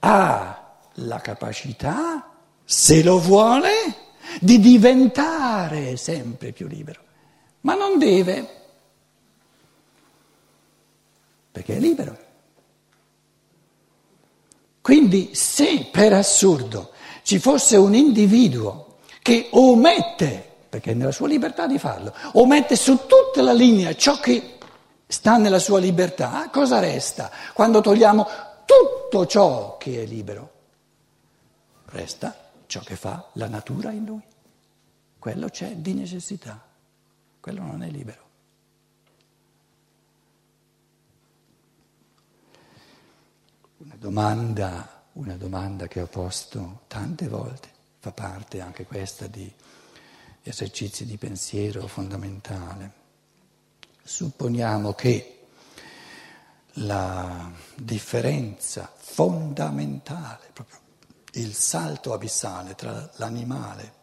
Ha 0.00 0.65
la 0.96 1.20
capacità, 1.20 2.30
se 2.64 3.02
lo 3.02 3.18
vuole, 3.18 4.04
di 4.40 4.58
diventare 4.58 5.96
sempre 5.96 6.52
più 6.52 6.66
libero, 6.66 7.00
ma 7.62 7.74
non 7.74 7.98
deve, 7.98 8.48
perché 11.52 11.76
è 11.76 11.80
libero. 11.80 12.24
Quindi 14.80 15.34
se 15.34 15.88
per 15.90 16.12
assurdo 16.12 16.92
ci 17.22 17.38
fosse 17.38 17.76
un 17.76 17.94
individuo 17.94 18.98
che 19.20 19.48
omette, 19.50 20.54
perché 20.68 20.92
è 20.92 20.94
nella 20.94 21.12
sua 21.12 21.26
libertà 21.26 21.66
di 21.66 21.78
farlo, 21.78 22.14
omette 22.34 22.76
su 22.76 23.06
tutta 23.06 23.42
la 23.42 23.52
linea 23.52 23.94
ciò 23.96 24.20
che 24.20 24.58
sta 25.06 25.36
nella 25.36 25.58
sua 25.58 25.78
libertà, 25.78 26.48
cosa 26.52 26.78
resta 26.78 27.30
quando 27.52 27.80
togliamo 27.80 28.26
tutto 28.64 29.26
ciò 29.26 29.76
che 29.76 30.02
è 30.02 30.06
libero? 30.06 30.55
Resta 31.86 32.50
ciò 32.66 32.80
che 32.80 32.96
fa 32.96 33.30
la 33.34 33.48
natura 33.48 33.90
in 33.90 34.04
lui. 34.04 34.22
Quello 35.18 35.48
c'è 35.48 35.76
di 35.76 35.94
necessità, 35.94 36.62
quello 37.40 37.62
non 37.62 37.82
è 37.82 37.88
libero. 37.88 38.24
Una 43.78 43.96
domanda, 43.96 45.04
una 45.14 45.36
domanda 45.36 45.86
che 45.86 46.00
ho 46.00 46.06
posto 46.06 46.82
tante 46.86 47.28
volte, 47.28 47.68
fa 47.98 48.12
parte 48.12 48.60
anche 48.60 48.84
questa 48.84 49.26
di 49.26 49.52
esercizi 50.42 51.04
di 51.06 51.16
pensiero 51.16 51.86
fondamentale. 51.86 53.04
Supponiamo 54.02 54.92
che 54.92 55.46
la 56.74 57.50
differenza 57.74 58.92
fondamentale, 58.94 60.50
proprio 60.52 60.78
il 61.36 61.54
salto 61.54 62.12
abissale 62.12 62.74
tra 62.74 63.10
l'animale 63.16 63.94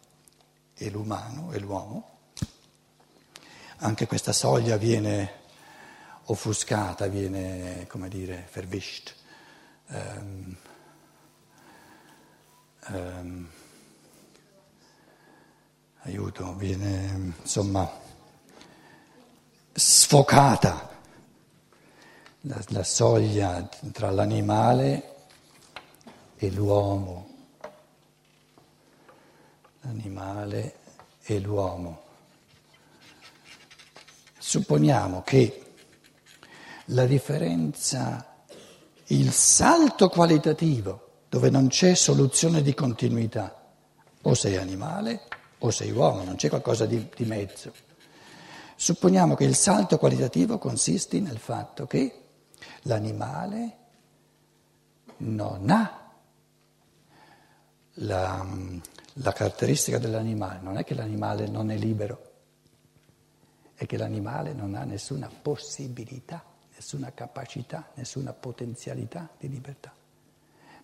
e 0.74 0.90
l'umano 0.90 1.52
e 1.52 1.58
l'uomo, 1.58 2.18
anche 3.78 4.06
questa 4.06 4.32
soglia 4.32 4.76
viene 4.76 5.42
offuscata, 6.24 7.06
viene, 7.06 7.86
come 7.88 8.08
dire, 8.08 8.48
verwischt. 8.52 9.14
Um, 9.86 10.56
um, 12.88 13.48
aiuto, 16.02 16.54
viene 16.54 17.34
insomma 17.40 17.90
sfocata 19.72 20.90
la, 22.42 22.62
la 22.68 22.84
soglia 22.84 23.68
tra 23.92 24.10
l'animale 24.10 25.13
e 26.36 26.50
l'uomo, 26.50 27.28
l'animale 29.80 30.76
e 31.22 31.38
l'uomo. 31.40 32.02
Supponiamo 34.38 35.22
che 35.22 35.72
la 36.86 37.06
differenza, 37.06 38.36
il 39.06 39.32
salto 39.32 40.08
qualitativo, 40.08 41.00
dove 41.28 41.50
non 41.50 41.68
c'è 41.68 41.94
soluzione 41.94 42.62
di 42.62 42.74
continuità, 42.74 43.62
o 44.22 44.34
sei 44.34 44.56
animale 44.56 45.22
o 45.58 45.70
sei 45.70 45.90
uomo, 45.90 46.24
non 46.24 46.36
c'è 46.36 46.48
qualcosa 46.48 46.84
di, 46.86 47.08
di 47.16 47.24
mezzo. 47.24 47.72
Supponiamo 48.76 49.34
che 49.34 49.44
il 49.44 49.54
salto 49.54 49.98
qualitativo 49.98 50.58
consisti 50.58 51.20
nel 51.20 51.38
fatto 51.38 51.86
che 51.86 52.22
l'animale 52.82 53.76
non 55.18 55.70
ha 55.70 56.03
la, 57.98 58.46
la 59.14 59.32
caratteristica 59.32 59.98
dell'animale 59.98 60.60
non 60.60 60.78
è 60.78 60.84
che 60.84 60.94
l'animale 60.94 61.46
non 61.46 61.70
è 61.70 61.76
libero, 61.76 62.32
è 63.74 63.86
che 63.86 63.96
l'animale 63.96 64.52
non 64.52 64.74
ha 64.74 64.84
nessuna 64.84 65.28
possibilità, 65.28 66.44
nessuna 66.74 67.12
capacità, 67.12 67.90
nessuna 67.94 68.32
potenzialità 68.32 69.28
di 69.38 69.48
libertà. 69.48 69.92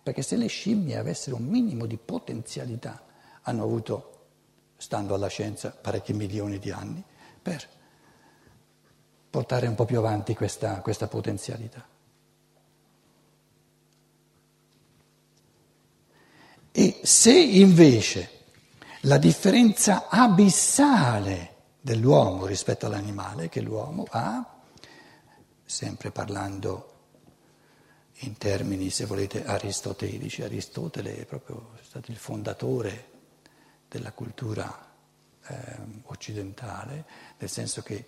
Perché 0.03 0.21
se 0.21 0.35
le 0.35 0.47
scimmie 0.47 0.97
avessero 0.97 1.35
un 1.35 1.45
minimo 1.45 1.85
di 1.85 1.97
potenzialità, 1.97 3.03
hanno 3.43 3.63
avuto, 3.63 4.25
stando 4.77 5.13
alla 5.13 5.27
scienza, 5.27 5.69
parecchi 5.69 6.13
milioni 6.13 6.57
di 6.59 6.71
anni 6.71 7.03
per 7.41 7.67
portare 9.29 9.67
un 9.67 9.75
po' 9.75 9.85
più 9.85 9.97
avanti 9.99 10.33
questa, 10.33 10.81
questa 10.81 11.07
potenzialità. 11.07 11.85
E 16.71 17.01
se 17.03 17.37
invece 17.37 18.39
la 19.01 19.17
differenza 19.17 20.07
abissale 20.07 21.55
dell'uomo 21.81 22.45
rispetto 22.45 22.85
all'animale 22.85 23.49
che 23.49 23.61
l'uomo 23.61 24.05
ha, 24.09 24.59
sempre 25.65 26.11
parlando 26.11 26.87
in 28.23 28.37
termini, 28.37 28.89
se 28.89 29.05
volete, 29.05 29.45
aristotelici, 29.45 30.43
Aristotele 30.43 31.17
è 31.17 31.25
proprio 31.25 31.71
stato 31.81 32.11
il 32.11 32.17
fondatore 32.17 33.09
della 33.87 34.11
cultura 34.11 34.89
eh, 35.47 35.55
occidentale, 36.03 37.05
nel 37.37 37.49
senso 37.49 37.81
che 37.81 38.05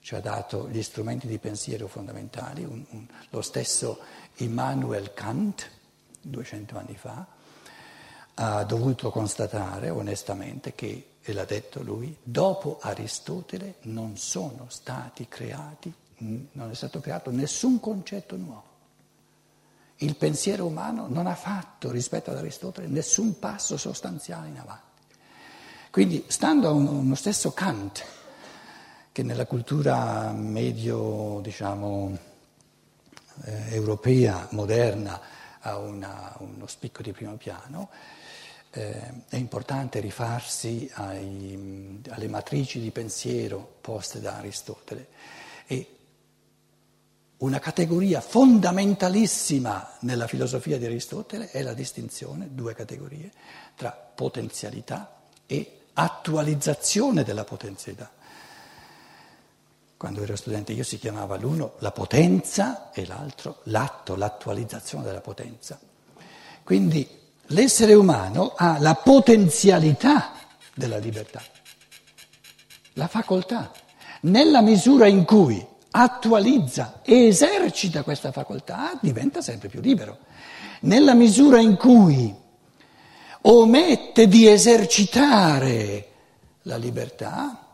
ci 0.00 0.14
ha 0.14 0.20
dato 0.20 0.68
gli 0.70 0.82
strumenti 0.82 1.26
di 1.26 1.38
pensiero 1.38 1.86
fondamentali, 1.86 2.64
un, 2.64 2.84
un, 2.90 3.06
lo 3.28 3.42
stesso 3.42 4.00
Immanuel 4.36 5.12
Kant, 5.12 5.70
200 6.22 6.78
anni 6.78 6.96
fa, 6.96 7.26
ha 8.34 8.64
dovuto 8.64 9.10
constatare 9.10 9.90
onestamente 9.90 10.74
che, 10.74 11.16
e 11.20 11.32
l'ha 11.32 11.44
detto 11.44 11.82
lui, 11.82 12.16
dopo 12.22 12.78
Aristotele 12.80 13.76
non 13.82 14.16
sono 14.16 14.66
stati 14.68 15.28
creati, 15.28 15.92
non 16.18 16.70
è 16.70 16.74
stato 16.74 17.00
creato 17.00 17.30
nessun 17.30 17.80
concetto 17.80 18.36
nuovo. 18.36 18.68
Il 19.96 20.16
pensiero 20.16 20.64
umano 20.64 21.06
non 21.08 21.26
ha 21.26 21.34
fatto 21.34 21.90
rispetto 21.90 22.30
ad 22.30 22.38
Aristotele 22.38 22.86
nessun 22.86 23.38
passo 23.38 23.76
sostanziale 23.76 24.48
in 24.48 24.58
avanti. 24.58 24.88
Quindi, 25.90 26.24
stando 26.28 26.68
a 26.68 26.72
uno 26.72 27.14
stesso 27.14 27.50
Kant, 27.52 28.04
che 29.12 29.22
nella 29.22 29.44
cultura 29.44 30.32
medio, 30.32 31.40
diciamo, 31.42 32.16
eh, 33.44 33.74
europea, 33.74 34.46
moderna, 34.52 35.20
ha 35.60 35.76
una, 35.78 36.36
uno 36.38 36.66
spicco 36.66 37.02
di 37.02 37.12
primo 37.12 37.36
piano, 37.36 37.90
eh, 38.70 39.24
è 39.28 39.36
importante 39.36 40.00
rifarsi 40.00 40.90
ai, 40.94 42.00
alle 42.08 42.28
matrici 42.28 42.80
di 42.80 42.90
pensiero 42.90 43.78
poste 43.80 44.20
da 44.20 44.36
Aristotele 44.36 45.08
e 45.66 45.94
una 47.38 47.58
categoria 47.58 48.20
fondamentalissima 48.20 49.96
nella 50.00 50.26
filosofia 50.26 50.76
di 50.76 50.84
Aristotele 50.84 51.50
è 51.50 51.62
la 51.62 51.72
distinzione, 51.72 52.48
due 52.52 52.74
categorie, 52.74 53.32
tra 53.76 53.90
potenzialità 53.90 55.22
e 55.46 55.78
attualizzazione 55.94 57.24
della 57.24 57.44
potenzialità. 57.44 58.10
Quando 60.00 60.22
ero 60.22 60.34
studente 60.34 60.72
io 60.72 60.82
si 60.82 60.98
chiamava 60.98 61.36
l'uno 61.36 61.74
la 61.80 61.90
potenza 61.90 62.90
e 62.90 63.04
l'altro 63.04 63.60
l'atto, 63.64 64.16
l'attualizzazione 64.16 65.04
della 65.04 65.20
potenza. 65.20 65.78
Quindi 66.64 67.06
l'essere 67.48 67.92
umano 67.92 68.54
ha 68.56 68.78
la 68.78 68.94
potenzialità 68.94 70.32
della 70.72 70.96
libertà, 70.96 71.42
la 72.94 73.08
facoltà, 73.08 73.70
nella 74.22 74.62
misura 74.62 75.06
in 75.06 75.26
cui 75.26 75.62
attualizza 75.90 77.00
esercita 77.04 78.02
questa 78.02 78.32
facoltà 78.32 78.98
diventa 79.02 79.42
sempre 79.42 79.68
più 79.68 79.82
libero. 79.82 80.16
Nella 80.80 81.12
misura 81.12 81.60
in 81.60 81.76
cui 81.76 82.34
omette 83.42 84.28
di 84.28 84.46
esercitare 84.48 86.08
la 86.62 86.78
libertà, 86.78 87.66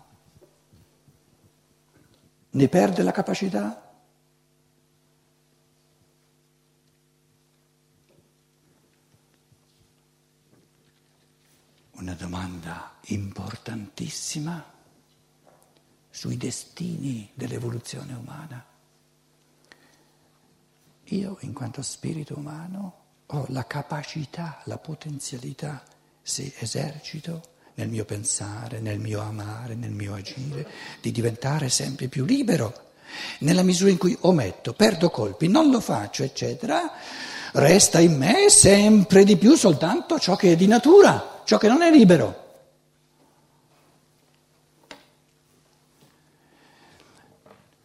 ne 2.57 2.69
perde 2.69 3.03
la 3.03 3.13
capacità? 3.13 3.83
Una 11.91 12.15
domanda 12.15 12.95
importantissima 13.09 14.73
sui 16.09 16.39
destini 16.39 17.31
dell'evoluzione 17.35 18.15
umana. 18.15 18.65
Io, 21.05 21.37
in 21.41 21.53
quanto 21.53 21.83
spirito 21.83 22.39
umano, 22.39 23.05
ho 23.27 23.45
la 23.49 23.67
capacità, 23.67 24.63
la 24.65 24.79
potenzialità, 24.79 25.85
se 26.23 26.55
esercito 26.59 27.56
nel 27.77 27.89
mio 27.89 28.05
pensare, 28.05 28.81
nel 28.81 28.99
mio 28.99 29.21
amare, 29.21 29.75
nel 29.75 29.91
mio 29.91 30.15
agire, 30.15 30.67
di 31.01 31.13
diventare 31.13 31.69
sempre 31.69 32.09
più 32.09 32.25
libero. 32.25 32.85
Nella 33.41 33.63
misura 33.63 33.91
in 33.91 33.99
cui 33.99 34.17
ometto, 34.21 34.73
perdo 34.73 35.11
colpi, 35.11 35.49
non 35.49 35.71
lo 35.71 35.81
faccio, 35.81 36.23
eccetera, 36.23 36.91
resta 37.53 38.01
in 38.01 38.17
me 38.17 38.49
sempre 38.49 39.25
di 39.25 39.37
più 39.37 39.55
soltanto 39.57 40.19
ciò 40.19 40.37
che 40.37 40.53
è 40.53 40.57
di 40.57 40.67
natura, 40.67 41.43
ciò 41.45 41.59
che 41.59 41.69
non 41.69 41.83
è 41.83 41.91
libero. 41.91 42.45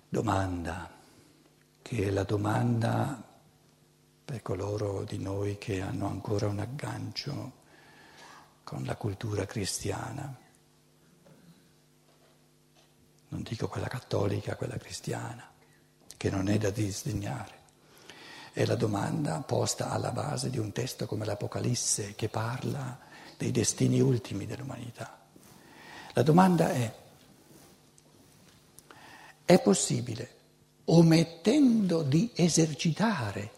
Domanda, 0.07 0.89
che 1.81 2.07
è 2.07 2.09
la 2.11 2.23
domanda 2.23 3.21
per 4.23 4.41
coloro 4.41 5.03
di 5.03 5.17
noi 5.17 5.57
che 5.57 5.81
hanno 5.81 6.07
ancora 6.07 6.47
un 6.47 6.59
aggancio 6.59 7.59
con 8.63 8.83
la 8.83 8.95
cultura 8.95 9.45
cristiana. 9.45 10.37
Non 13.29 13.43
dico 13.43 13.67
quella 13.67 13.87
cattolica, 13.87 14.55
quella 14.55 14.77
cristiana, 14.77 15.49
che 16.17 16.29
non 16.29 16.49
è 16.49 16.57
da 16.57 16.69
disdegnare. 16.69 17.59
È 18.53 18.65
la 18.65 18.75
domanda 18.75 19.39
posta 19.41 19.89
alla 19.89 20.11
base 20.11 20.49
di 20.49 20.57
un 20.57 20.71
testo 20.73 21.05
come 21.05 21.25
l'Apocalisse 21.25 22.15
che 22.15 22.27
parla 22.27 22.99
dei 23.37 23.51
destini 23.51 24.01
ultimi 24.01 24.45
dell'umanità. 24.45 25.19
La 26.13 26.23
domanda 26.23 26.69
è, 26.71 26.93
è 29.45 29.61
possibile, 29.61 30.35
omettendo 30.85 32.03
di 32.03 32.31
esercitare, 32.35 33.51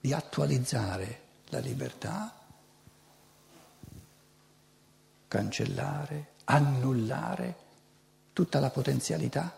di 0.00 0.12
attualizzare 0.12 1.20
la 1.48 1.58
libertà, 1.58 2.37
cancellare, 5.28 6.32
annullare 6.44 7.56
tutta 8.32 8.58
la 8.60 8.70
potenzialità? 8.70 9.56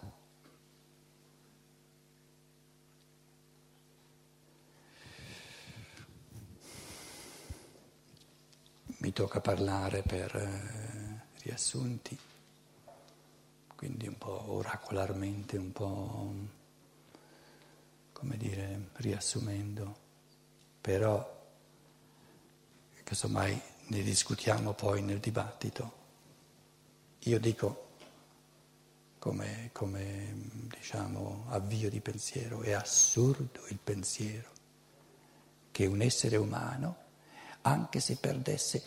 Mi 8.99 9.13
tocca 9.15 9.41
parlare 9.41 10.03
per 10.03 10.37
eh, 10.37 11.39
riassunti, 11.43 12.19
quindi 13.75 14.07
un 14.07 14.19
po' 14.19 14.53
oracolarmente, 14.53 15.57
un 15.57 15.73
po' 15.73 16.35
come 18.13 18.37
dire, 18.37 18.91
riassumendo, 18.97 19.97
però 20.83 21.39
casomai 23.03 23.70
ne 23.91 24.03
discutiamo 24.03 24.73
poi 24.73 25.03
nel 25.03 25.19
dibattito. 25.19 25.99
Io 27.25 27.41
dico, 27.41 27.89
come, 29.19 29.71
come 29.73 30.33
diciamo, 30.69 31.47
avvio 31.49 31.91
di 31.91 32.01
pensiero, 32.01 32.63
è 32.63 32.73
assurdo 32.73 33.67
il 33.69 33.79
pensiero 33.83 34.49
che 35.73 35.87
un 35.87 36.03
essere 36.03 36.37
umano, 36.37 36.97
anche 37.63 37.99
se 37.99 38.17
perdesse 38.17 38.83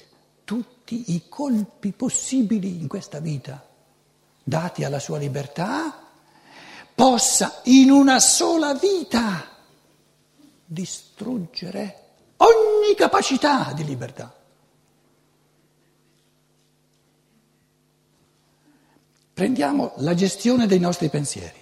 tutti 0.45 1.13
i 1.13 1.27
colpi 1.27 1.91
possibili 1.91 2.79
in 2.79 2.87
questa 2.87 3.19
vita, 3.19 3.65
dati 4.41 4.85
alla 4.85 4.99
sua 4.99 5.17
libertà, 5.17 6.01
possa 6.95 7.59
in 7.65 7.91
una 7.91 8.19
sola 8.19 8.73
vita 8.73 9.49
distruggere 10.65 12.03
ogni 12.37 12.95
capacità 12.95 13.73
di 13.73 13.83
libertà. 13.83 14.42
Prendiamo 19.33 19.93
la 19.97 20.13
gestione 20.13 20.67
dei 20.67 20.79
nostri 20.79 21.09
pensieri, 21.09 21.59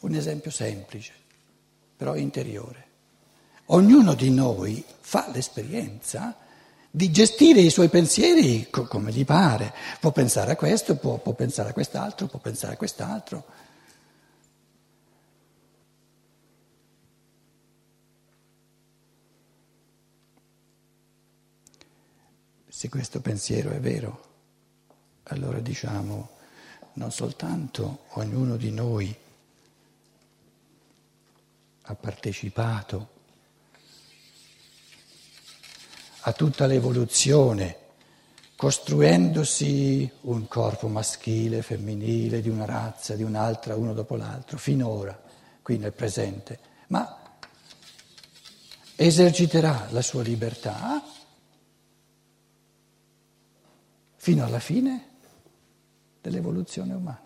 un 0.00 0.14
esempio 0.14 0.52
semplice, 0.52 1.12
però 1.96 2.14
interiore. 2.14 2.84
Ognuno 3.66 4.14
di 4.14 4.30
noi 4.30 4.84
fa 5.00 5.28
l'esperienza 5.32 6.36
di 6.88 7.10
gestire 7.10 7.60
i 7.60 7.70
suoi 7.70 7.88
pensieri 7.88 8.70
come 8.70 9.10
gli 9.10 9.24
pare. 9.24 9.74
Può 9.98 10.12
pensare 10.12 10.52
a 10.52 10.56
questo, 10.56 10.96
può, 10.96 11.18
può 11.18 11.32
pensare 11.32 11.70
a 11.70 11.72
quest'altro, 11.72 12.28
può 12.28 12.38
pensare 12.38 12.74
a 12.74 12.76
quest'altro. 12.76 13.44
Se 22.68 22.88
questo 22.88 23.20
pensiero 23.20 23.70
è 23.72 23.80
vero, 23.80 24.24
allora 25.24 25.58
diciamo 25.58 26.35
non 26.96 27.10
soltanto 27.10 28.04
ognuno 28.12 28.56
di 28.56 28.70
noi 28.70 29.14
ha 31.88 31.94
partecipato 31.94 33.14
a 36.20 36.32
tutta 36.32 36.66
l'evoluzione, 36.66 37.76
costruendosi 38.56 40.10
un 40.22 40.48
corpo 40.48 40.88
maschile, 40.88 41.62
femminile, 41.62 42.40
di 42.40 42.48
una 42.48 42.64
razza, 42.64 43.14
di 43.14 43.22
un'altra, 43.22 43.76
uno 43.76 43.92
dopo 43.92 44.16
l'altro, 44.16 44.58
finora, 44.58 45.20
qui 45.62 45.76
nel 45.76 45.92
presente, 45.92 46.58
ma 46.88 47.38
eserciterà 48.96 49.86
la 49.90 50.02
sua 50.02 50.22
libertà 50.22 51.04
fino 54.16 54.44
alla 54.44 54.58
fine 54.58 55.14
dell'evoluzione 56.26 56.92
umana. 56.92 57.25